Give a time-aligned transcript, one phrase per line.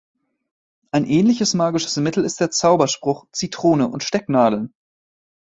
[0.91, 4.73] Ein ähnliches magisches Mittel ist der Zauberspruch „Zitrone und Stecknadeln“.